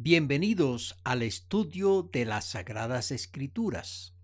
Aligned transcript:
Bienvenidos 0.00 0.96
al 1.02 1.24
estudio 1.24 2.08
de 2.12 2.24
las 2.24 2.50
Sagradas 2.50 3.10
Escrituras. 3.10 4.14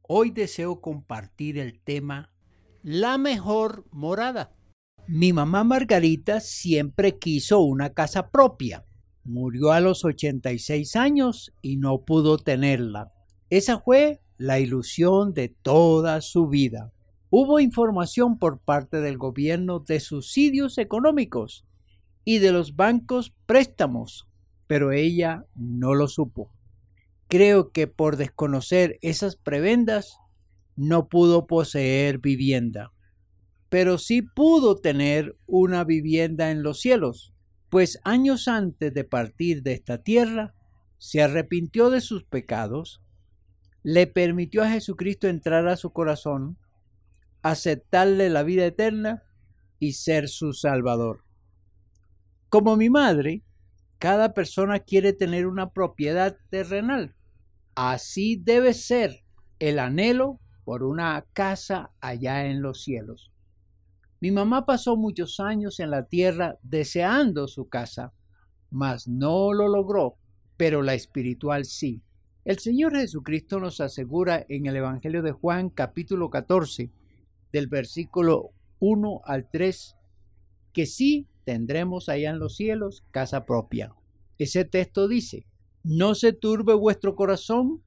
Hoy 0.00 0.30
deseo 0.30 0.80
compartir 0.80 1.58
el 1.58 1.78
tema 1.78 2.32
La 2.82 3.18
mejor 3.18 3.84
morada. 3.90 4.56
Mi 5.06 5.34
mamá 5.34 5.62
Margarita 5.62 6.40
siempre 6.40 7.18
quiso 7.18 7.60
una 7.60 7.92
casa 7.92 8.30
propia. 8.30 8.86
Murió 9.24 9.72
a 9.72 9.80
los 9.80 10.06
86 10.06 10.96
años 10.96 11.52
y 11.60 11.76
no 11.76 12.06
pudo 12.06 12.38
tenerla. 12.38 13.12
Esa 13.50 13.80
fue 13.80 14.22
la 14.38 14.58
ilusión 14.58 15.34
de 15.34 15.50
toda 15.50 16.22
su 16.22 16.48
vida. 16.48 16.94
Hubo 17.28 17.60
información 17.60 18.38
por 18.38 18.58
parte 18.58 19.02
del 19.02 19.18
gobierno 19.18 19.80
de 19.80 20.00
subsidios 20.00 20.78
económicos 20.78 21.66
y 22.24 22.38
de 22.38 22.52
los 22.52 22.74
bancos 22.74 23.34
préstamos 23.44 24.26
pero 24.66 24.92
ella 24.92 25.44
no 25.54 25.94
lo 25.94 26.08
supo. 26.08 26.50
Creo 27.28 27.70
que 27.70 27.86
por 27.86 28.16
desconocer 28.16 28.98
esas 29.02 29.36
prebendas 29.36 30.18
no 30.76 31.08
pudo 31.08 31.46
poseer 31.46 32.18
vivienda, 32.18 32.92
pero 33.68 33.98
sí 33.98 34.22
pudo 34.22 34.76
tener 34.76 35.36
una 35.46 35.84
vivienda 35.84 36.50
en 36.50 36.62
los 36.62 36.80
cielos, 36.80 37.32
pues 37.70 37.98
años 38.04 38.48
antes 38.48 38.92
de 38.94 39.04
partir 39.04 39.62
de 39.62 39.72
esta 39.72 40.02
tierra, 40.02 40.54
se 40.98 41.22
arrepintió 41.22 41.90
de 41.90 42.00
sus 42.00 42.24
pecados, 42.24 43.02
le 43.82 44.06
permitió 44.06 44.62
a 44.62 44.70
Jesucristo 44.70 45.28
entrar 45.28 45.68
a 45.68 45.76
su 45.76 45.92
corazón, 45.92 46.56
aceptarle 47.42 48.30
la 48.30 48.42
vida 48.42 48.64
eterna 48.64 49.22
y 49.78 49.92
ser 49.92 50.28
su 50.28 50.52
Salvador. 50.54 51.24
Como 52.48 52.76
mi 52.76 52.88
madre, 52.88 53.42
cada 54.04 54.34
persona 54.34 54.80
quiere 54.80 55.14
tener 55.14 55.46
una 55.46 55.70
propiedad 55.70 56.36
terrenal. 56.50 57.14
Así 57.74 58.36
debe 58.36 58.74
ser 58.74 59.24
el 59.58 59.78
anhelo 59.78 60.40
por 60.66 60.82
una 60.82 61.24
casa 61.32 61.90
allá 62.02 62.44
en 62.44 62.60
los 62.60 62.84
cielos. 62.84 63.32
Mi 64.20 64.30
mamá 64.30 64.66
pasó 64.66 64.98
muchos 64.98 65.40
años 65.40 65.80
en 65.80 65.90
la 65.90 66.04
tierra 66.04 66.58
deseando 66.62 67.48
su 67.48 67.70
casa, 67.70 68.12
mas 68.70 69.08
no 69.08 69.54
lo 69.54 69.68
logró, 69.68 70.18
pero 70.58 70.82
la 70.82 70.92
espiritual 70.92 71.64
sí. 71.64 72.02
El 72.44 72.58
Señor 72.58 72.94
Jesucristo 72.94 73.58
nos 73.58 73.80
asegura 73.80 74.44
en 74.50 74.66
el 74.66 74.76
Evangelio 74.76 75.22
de 75.22 75.32
Juan 75.32 75.70
capítulo 75.70 76.28
14, 76.28 76.90
del 77.52 77.68
versículo 77.68 78.50
1 78.80 79.22
al 79.24 79.48
3, 79.48 79.96
que 80.74 80.84
sí 80.84 81.26
tendremos 81.44 82.08
allá 82.08 82.30
en 82.30 82.38
los 82.38 82.56
cielos 82.56 83.04
casa 83.10 83.44
propia. 83.44 83.94
Ese 84.38 84.64
texto 84.64 85.06
dice, 85.08 85.46
no 85.82 86.14
se 86.14 86.32
turbe 86.32 86.74
vuestro 86.74 87.14
corazón, 87.14 87.82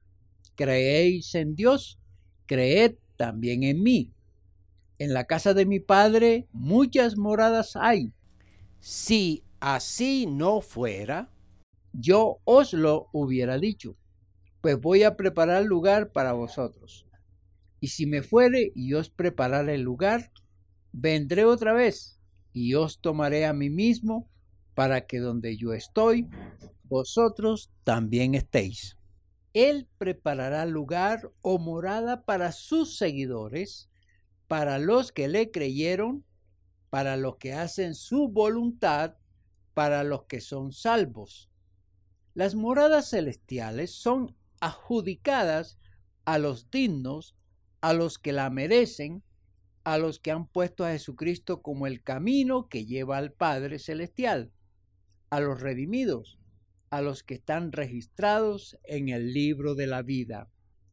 creéis 0.54 1.34
en 1.34 1.54
Dios, 1.54 1.98
creed 2.46 2.94
también 3.16 3.64
en 3.64 3.82
mí. 3.82 4.12
En 4.98 5.12
la 5.12 5.24
casa 5.24 5.54
de 5.54 5.66
mi 5.66 5.80
Padre 5.80 6.46
muchas 6.52 7.16
moradas 7.16 7.76
hay. 7.76 8.12
Si 8.80 9.44
así 9.60 10.26
no 10.26 10.60
fuera, 10.60 11.30
yo 11.92 12.38
os 12.44 12.72
lo 12.72 13.08
hubiera 13.12 13.58
dicho, 13.58 13.96
pues 14.60 14.80
voy 14.80 15.02
a 15.02 15.16
preparar 15.16 15.64
lugar 15.64 16.12
para 16.12 16.32
vosotros. 16.32 17.06
Y 17.80 17.88
si 17.88 18.06
me 18.06 18.22
fuere 18.22 18.72
y 18.74 18.94
os 18.94 19.10
preparare 19.10 19.74
el 19.74 19.82
lugar, 19.82 20.32
vendré 20.92 21.44
otra 21.44 21.72
vez 21.72 22.17
y 22.52 22.74
os 22.74 23.00
tomaré 23.00 23.46
a 23.46 23.52
mí 23.52 23.70
mismo 23.70 24.30
para 24.74 25.06
que 25.06 25.18
donde 25.18 25.56
yo 25.56 25.72
estoy, 25.72 26.28
vosotros 26.84 27.70
también 27.84 28.34
estéis. 28.34 28.96
Él 29.52 29.88
preparará 29.98 30.66
lugar 30.66 31.32
o 31.42 31.58
morada 31.58 32.24
para 32.24 32.52
sus 32.52 32.96
seguidores, 32.96 33.90
para 34.46 34.78
los 34.78 35.12
que 35.12 35.28
le 35.28 35.50
creyeron, 35.50 36.24
para 36.90 37.16
los 37.16 37.36
que 37.36 37.54
hacen 37.54 37.94
su 37.94 38.28
voluntad, 38.28 39.16
para 39.74 40.04
los 40.04 40.24
que 40.24 40.40
son 40.40 40.72
salvos. 40.72 41.50
Las 42.34 42.54
moradas 42.54 43.10
celestiales 43.10 43.90
son 43.92 44.36
adjudicadas 44.60 45.78
a 46.24 46.38
los 46.38 46.70
dignos, 46.70 47.34
a 47.80 47.92
los 47.92 48.18
que 48.18 48.32
la 48.32 48.50
merecen, 48.50 49.22
a 49.92 49.96
los 49.96 50.18
que 50.18 50.30
han 50.30 50.46
puesto 50.46 50.84
a 50.84 50.90
Jesucristo 50.90 51.62
como 51.62 51.86
el 51.86 52.02
camino 52.02 52.68
que 52.68 52.84
lleva 52.84 53.16
al 53.16 53.32
Padre 53.32 53.78
Celestial, 53.78 54.52
a 55.30 55.40
los 55.40 55.62
redimidos, 55.62 56.38
a 56.90 57.00
los 57.00 57.22
que 57.22 57.34
están 57.34 57.72
registrados 57.72 58.78
en 58.84 59.08
el 59.08 59.32
libro 59.32 59.74
de 59.74 59.86
la 59.86 60.02
vida. 60.02 60.50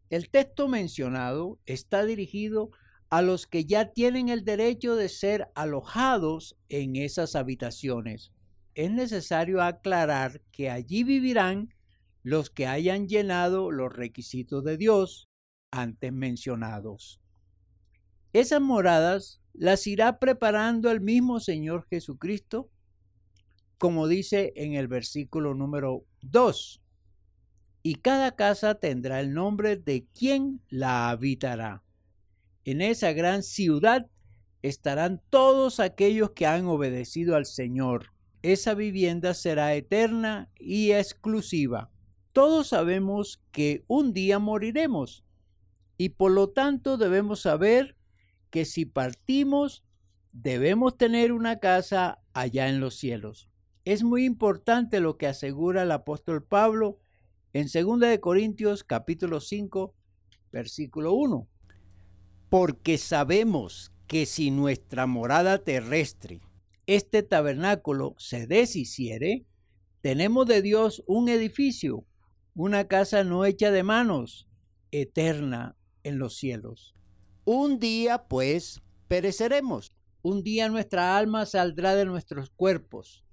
El 0.10 0.30
texto 0.30 0.70
mencionado 0.70 1.60
está 1.66 2.06
dirigido 2.06 2.72
a 3.10 3.22
los 3.22 3.48
que 3.48 3.66
ya 3.66 3.92
tienen 3.92 4.30
el 4.30 4.46
derecho 4.46 4.96
de 4.96 5.10
ser 5.10 5.50
alojados 5.56 6.56
en 6.70 6.96
esas 6.96 7.36
habitaciones. 7.36 8.32
Es 8.76 8.92
necesario 8.92 9.62
aclarar 9.62 10.42
que 10.54 10.70
allí 10.70 11.04
vivirán 11.04 11.74
los 12.24 12.50
que 12.50 12.66
hayan 12.66 13.10
llenado 13.10 13.72
los 13.72 13.92
requisitos 13.92 14.64
de 14.64 14.78
Dios 14.78 15.28
antes 15.70 16.14
mencionados. 16.14 17.20
Esas 18.36 18.60
moradas 18.60 19.40
las 19.54 19.88
irá 19.88 20.20
preparando 20.20 20.92
el 20.92 21.00
mismo 21.00 21.40
Señor 21.40 21.88
Jesucristo, 21.90 22.70
como 23.78 24.10
dice 24.10 24.52
en 24.58 24.74
el 24.74 24.90
versículo 24.90 25.54
número 25.54 26.04
2. 26.22 26.82
Y 27.82 27.96
cada 27.96 28.36
casa 28.36 28.76
tendrá 28.76 29.22
el 29.22 29.34
nombre 29.34 29.78
de 29.78 30.06
quien 30.14 30.60
la 30.68 31.12
habitará. 31.12 31.86
En 32.66 32.82
esa 32.82 33.14
gran 33.14 33.42
ciudad 33.42 34.08
estarán 34.62 35.22
todos 35.30 35.80
aquellos 35.80 36.32
que 36.32 36.46
han 36.46 36.66
obedecido 36.66 37.38
al 37.38 37.46
Señor. 37.46 38.12
Esa 38.42 38.74
vivienda 38.74 39.34
será 39.34 39.76
eterna 39.76 40.50
y 40.60 40.92
exclusiva. 40.92 41.90
Todos 42.34 42.68
sabemos 42.68 43.42
que 43.54 43.86
un 43.88 44.12
día 44.12 44.40
moriremos 44.40 45.24
y 45.98 46.10
por 46.10 46.32
lo 46.32 46.50
tanto 46.50 46.98
debemos 46.98 47.40
saber 47.40 47.95
que 48.56 48.64
si 48.64 48.86
partimos, 48.86 49.84
debemos 50.32 50.98
tener 50.98 51.34
una 51.34 51.60
casa 51.60 52.22
allá 52.32 52.70
en 52.70 52.80
los 52.80 52.96
cielos. 52.96 53.50
Es 53.84 54.02
muy 54.02 54.24
importante 54.24 55.02
lo 55.02 55.18
que 55.18 55.28
asegura 55.28 55.82
el 55.82 55.92
apóstol 55.92 56.42
Pablo 56.42 57.02
en 57.52 57.68
2 57.68 58.00
de 58.00 58.22
Corintios 58.22 58.86
capítulo 58.86 59.42
5, 59.42 59.94
versículo 60.54 61.12
1. 61.16 61.50
Porque 62.48 62.98
sabemos 62.98 63.92
que 64.08 64.26
si 64.26 64.52
nuestra 64.52 65.06
morada 65.06 65.58
terrestre, 65.58 66.40
este 66.88 67.24
tabernáculo, 67.24 68.16
se 68.18 68.48
deshiciere, 68.48 69.44
tenemos 70.00 70.48
de 70.48 70.62
Dios 70.62 71.04
un 71.08 71.28
edificio, 71.28 72.06
una 72.54 72.88
casa 72.88 73.26
no 73.26 73.44
hecha 73.44 73.70
de 73.72 73.84
manos, 73.84 74.48
eterna 74.92 75.76
en 76.04 76.20
los 76.20 76.38
cielos. 76.38 76.95
Un 77.48 77.78
día, 77.78 78.28
pues, 78.28 78.82
pereceremos. 79.08 79.94
Un 80.24 80.42
día 80.42 80.68
nuestra 80.68 81.16
alma 81.16 81.46
saldrá 81.46 81.94
de 81.94 82.04
nuestros 82.06 82.50
cuerpos. 82.50 83.24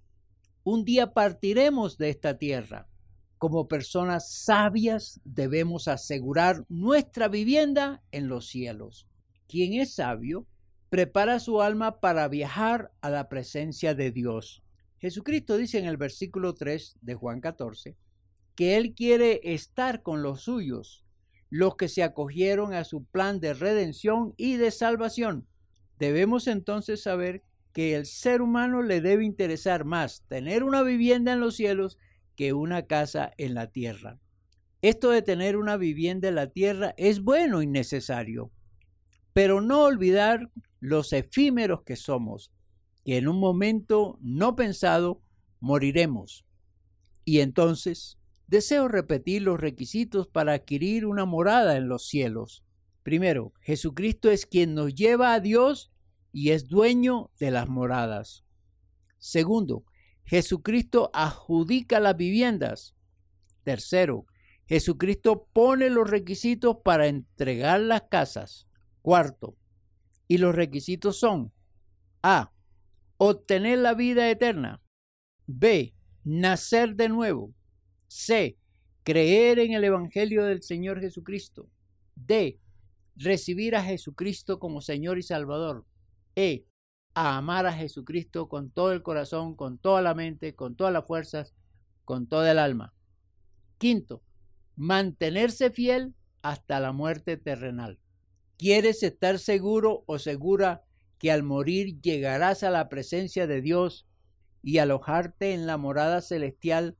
Un 0.65 0.85
día 0.85 1.15
partiremos 1.15 1.97
de 1.97 2.11
esta 2.11 2.37
tierra. 2.37 2.91
Como 3.39 3.69
personas 3.69 4.31
sabias 4.31 5.19
debemos 5.25 5.89
asegurar 5.89 6.67
nuestra 6.69 7.29
vivienda 7.29 8.03
en 8.13 8.29
los 8.29 8.49
cielos. 8.49 9.09
Quien 9.49 9.73
es 9.81 9.95
sabio 9.95 10.47
prepara 10.91 11.41
su 11.41 11.63
alma 11.63 11.99
para 11.99 12.29
viajar 12.29 12.93
a 13.01 13.09
la 13.09 13.31
presencia 13.31 13.95
de 13.95 14.11
Dios. 14.11 14.63
Jesucristo 14.99 15.57
dice 15.57 15.79
en 15.79 15.87
el 15.87 15.97
versículo 15.97 16.53
3 16.53 16.99
de 17.01 17.15
Juan 17.15 17.41
14 17.41 17.97
que 18.57 18.77
Él 18.77 18.95
quiere 18.95 19.41
estar 19.43 20.03
con 20.03 20.23
los 20.23 20.43
suyos 20.43 21.07
los 21.53 21.77
que 21.77 21.91
se 21.91 22.03
acogieron 22.03 22.73
a 22.73 22.83
su 22.83 23.05
plan 23.05 23.39
de 23.39 23.53
redención 23.53 24.33
y 24.39 24.57
de 24.57 24.71
salvación. 24.71 25.47
Debemos 25.99 26.47
entonces 26.47 27.03
saber 27.03 27.43
que 27.75 27.95
el 27.95 28.07
ser 28.07 28.41
humano 28.41 28.81
le 28.81 29.03
debe 29.03 29.27
interesar 29.27 29.85
más 29.85 30.25
tener 30.29 30.65
una 30.65 30.83
vivienda 30.83 31.35
en 31.35 31.41
los 31.41 31.55
cielos 31.55 31.99
que 32.37 32.55
una 32.55 32.87
casa 32.87 33.33
en 33.37 33.53
la 33.53 33.67
tierra. 33.67 34.19
Esto 34.81 35.11
de 35.11 35.21
tener 35.21 35.59
una 35.59 35.77
vivienda 35.77 36.29
en 36.29 36.37
la 36.37 36.47
tierra 36.47 36.95
es 36.97 37.21
bueno 37.21 37.61
y 37.61 37.67
necesario, 37.67 38.51
pero 39.35 39.61
no 39.61 39.83
olvidar 39.83 40.51
los 40.81 41.13
efímeros 41.13 41.83
que 41.83 41.97
somos, 41.97 42.51
que 43.05 43.19
en 43.19 43.29
un 43.29 43.39
momento 43.39 44.17
no 44.23 44.57
pensado 44.57 45.21
moriremos. 45.61 46.47
Y 47.27 47.41
entonces 47.41 48.17
Deseo 48.53 48.87
repetir 48.87 49.41
los 49.41 49.59
requisitos 49.59 50.29
para 50.29 50.53
adquirir 50.53 51.07
una 51.07 51.25
morada 51.25 51.79
en 51.79 51.89
los 51.89 52.07
cielos. 52.07 52.63
Primero, 53.03 53.55
Jesucristo 53.63 54.31
es 54.31 54.45
quien 54.45 54.75
nos 54.75 54.95
lleva 54.95 55.33
a 55.33 55.41
Dios 55.41 55.91
y 56.33 56.51
es 56.51 56.69
dueño 56.69 57.31
de 57.41 57.51
las 57.51 57.71
moradas. 57.71 58.45
Segundo, 59.17 59.87
Jesucristo 60.27 61.11
adjudica 61.15 61.99
las 61.99 62.15
viviendas. 62.15 62.95
Tercero, 63.65 64.27
Jesucristo 64.67 65.49
pone 65.55 65.89
los 65.89 66.11
requisitos 66.11 66.77
para 66.85 67.07
entregar 67.07 67.81
las 67.81 68.03
casas. 68.11 68.69
Cuarto, 69.01 69.57
y 70.29 70.37
los 70.37 70.55
requisitos 70.55 71.19
son 71.19 71.55
A. 72.23 72.53
Obtener 73.17 73.79
la 73.79 73.95
vida 73.95 74.29
eterna. 74.29 74.83
B. 75.47 75.95
Nacer 76.23 76.97
de 76.97 77.09
nuevo. 77.09 77.55
C. 78.13 78.59
Creer 79.05 79.59
en 79.59 79.73
el 79.73 79.85
Evangelio 79.85 80.45
del 80.45 80.63
Señor 80.63 81.01
Jesucristo. 81.01 81.71
D. 82.15 82.61
Recibir 83.17 83.75
a 83.75 83.83
Jesucristo 83.83 84.59
como 84.59 84.83
Señor 84.83 85.19
y 85.19 85.23
Salvador. 85.23 85.87
E. 86.37 86.67
A 87.15 87.39
amar 87.39 87.67
a 87.67 87.73
Jesucristo 87.73 88.51
con 88.51 88.71
todo 88.71 88.93
el 88.93 89.03
corazón, 89.03 89.57
con 89.57 89.79
toda 89.79 90.03
la 90.03 90.15
mente, 90.15 90.55
con 90.55 90.77
todas 90.77 90.93
las 90.93 91.07
fuerzas, 91.07 91.55
con 92.05 92.27
toda 92.27 92.51
el 92.53 92.59
alma. 92.59 92.93
Quinto, 93.79 94.23
mantenerse 94.77 95.71
fiel 95.71 96.15
hasta 96.43 96.81
la 96.81 96.93
muerte 96.93 97.39
terrenal. 97.39 97.99
¿Quieres 98.59 99.03
estar 99.03 99.39
seguro 99.39 100.05
o 100.07 100.19
segura 100.19 100.85
que 101.19 101.33
al 101.33 101.43
morir 101.43 101.99
llegarás 102.03 102.63
a 102.63 102.71
la 102.71 102.91
presencia 102.91 103.47
de 103.47 103.63
Dios 103.63 104.07
y 104.63 104.79
alojarte 104.79 105.55
en 105.55 105.67
la 105.67 105.79
morada 105.79 106.21
celestial 106.21 106.97